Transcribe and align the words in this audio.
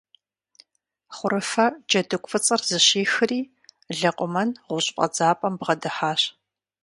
Хъурыфэ 1.15 1.65
джэдыгу 1.87 2.29
фӀыцӀэр 2.31 2.61
зыщихри 2.69 3.39
Лэкъумэн 3.97 4.49
гъущӀ 4.67 4.91
фӀэдзапӀэм 4.95 5.53
бгъэдыхьащ. 5.59 6.21